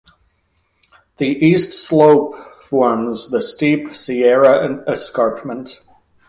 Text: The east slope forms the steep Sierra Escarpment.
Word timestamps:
The 1.17 1.27
east 1.27 1.73
slope 1.73 2.33
forms 2.63 3.29
the 3.29 3.39
steep 3.39 3.93
Sierra 3.95 4.81
Escarpment. 4.89 5.79